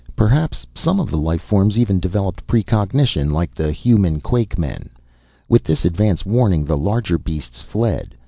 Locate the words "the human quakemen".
3.53-4.89